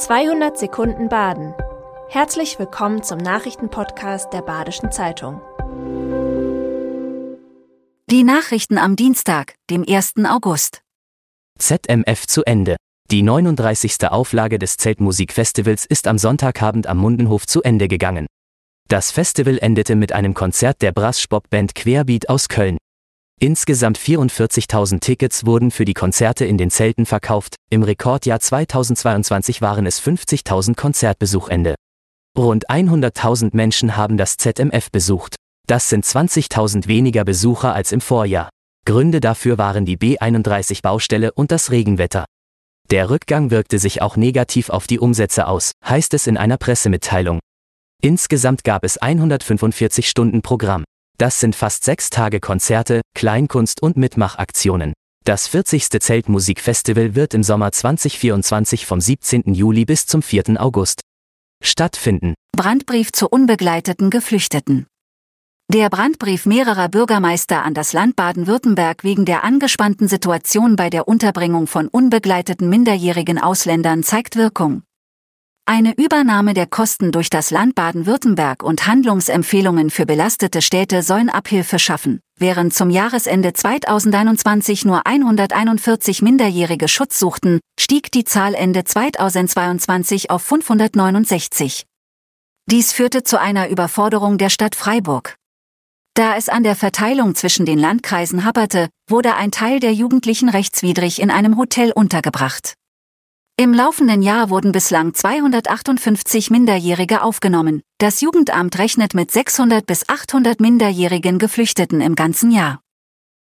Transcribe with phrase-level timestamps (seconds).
[0.00, 1.52] 200 Sekunden Baden.
[2.08, 5.42] Herzlich willkommen zum Nachrichtenpodcast der Badischen Zeitung.
[8.10, 10.14] Die Nachrichten am Dienstag, dem 1.
[10.26, 10.80] August.
[11.58, 12.76] ZMF zu Ende.
[13.10, 14.08] Die 39.
[14.08, 18.26] Auflage des Zeltmusikfestivals ist am Sonntagabend am Mundenhof zu Ende gegangen.
[18.88, 22.78] Das Festival endete mit einem Konzert der Brass-Spop-Band Querbeat aus Köln.
[23.42, 29.86] Insgesamt 44.000 Tickets wurden für die Konzerte in den Zelten verkauft, im Rekordjahr 2022 waren
[29.86, 31.74] es 50.000 Konzertbesuchende.
[32.36, 35.36] Rund 100.000 Menschen haben das ZMF besucht.
[35.66, 38.50] Das sind 20.000 weniger Besucher als im Vorjahr.
[38.84, 42.26] Gründe dafür waren die B31-Baustelle und das Regenwetter.
[42.90, 47.40] Der Rückgang wirkte sich auch negativ auf die Umsätze aus, heißt es in einer Pressemitteilung.
[48.02, 50.84] Insgesamt gab es 145 Stunden Programm.
[51.20, 54.94] Das sind fast sechs Tage Konzerte, Kleinkunst und Mitmachaktionen.
[55.26, 55.90] Das 40.
[56.00, 59.52] Zeltmusikfestival wird im Sommer 2024 vom 17.
[59.52, 60.58] Juli bis zum 4.
[60.58, 61.02] August
[61.62, 62.32] stattfinden.
[62.56, 64.86] Brandbrief zu unbegleiteten Geflüchteten.
[65.70, 71.66] Der Brandbrief mehrerer Bürgermeister an das Land Baden-Württemberg wegen der angespannten Situation bei der Unterbringung
[71.66, 74.84] von unbegleiteten minderjährigen Ausländern zeigt Wirkung.
[75.66, 81.78] Eine Übernahme der Kosten durch das Land Baden-Württemberg und Handlungsempfehlungen für belastete Städte sollen Abhilfe
[81.78, 90.30] schaffen, während zum Jahresende 2021 nur 141 Minderjährige Schutz suchten, stieg die Zahl Ende 2022
[90.30, 91.86] auf 569.
[92.70, 95.36] Dies führte zu einer Überforderung der Stadt Freiburg.
[96.14, 101.20] Da es an der Verteilung zwischen den Landkreisen happerte, wurde ein Teil der Jugendlichen rechtswidrig
[101.20, 102.74] in einem Hotel untergebracht.
[103.60, 107.82] Im laufenden Jahr wurden bislang 258 Minderjährige aufgenommen.
[107.98, 112.80] Das Jugendamt rechnet mit 600 bis 800 minderjährigen Geflüchteten im ganzen Jahr.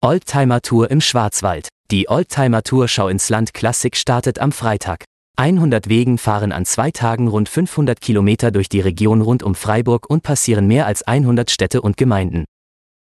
[0.00, 1.66] Oldtimer Tour im Schwarzwald.
[1.90, 5.02] Die Oldtimer Tour Schau ins Land Klassik startet am Freitag.
[5.38, 10.08] 100 Wegen fahren an zwei Tagen rund 500 Kilometer durch die Region rund um Freiburg
[10.08, 12.44] und passieren mehr als 100 Städte und Gemeinden.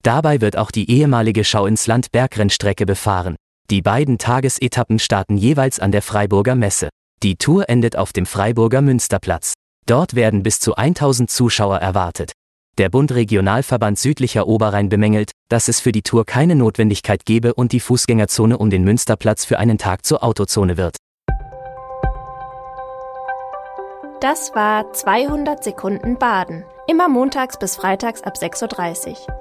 [0.03, 3.37] Dabei wird auch die ehemalige Schau ins Land Bergrennstrecke befahren.
[3.71, 6.89] Die beiden Tagesetappen starten jeweils an der Freiburger Messe.
[7.23, 9.53] Die Tour endet auf dem Freiburger Münsterplatz.
[9.85, 12.33] Dort werden bis zu 1000 Zuschauer erwartet.
[12.77, 17.71] Der Bund Regionalverband Südlicher Oberrhein bemängelt, dass es für die Tour keine Notwendigkeit gebe und
[17.71, 20.97] die Fußgängerzone um den Münsterplatz für einen Tag zur Autozone wird.
[24.19, 26.65] Das war 200 Sekunden Baden.
[26.87, 29.40] Immer montags bis freitags ab 6.30 Uhr.